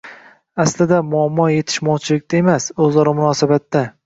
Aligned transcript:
Aslida 0.63 1.01
muammo 1.09 1.45
kelishmovchilikda 1.51 2.41
emas, 2.41 2.71
o‘zaro 2.89 3.15
munosabatda. 3.23 3.87